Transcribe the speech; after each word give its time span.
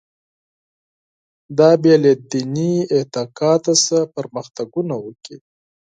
دا 1.57 1.69
بې 1.81 1.95
له 2.03 2.11
دیني 2.31 2.73
اعتقاد 2.95 3.61
څخه 3.83 3.99
پرمختګونه 4.15 4.93
وکړي. 5.05 5.37